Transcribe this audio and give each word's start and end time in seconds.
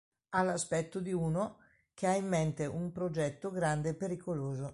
Ha 0.29 0.41
l'aspetto 0.41 0.99
di 0.99 1.13
uno 1.13 1.59
che 1.93 2.07
ha 2.07 2.15
in 2.15 2.27
mente 2.27 2.65
un 2.65 2.91
progetto 2.91 3.51
grande 3.51 3.89
e 3.89 3.93
pericoloso. 3.93 4.69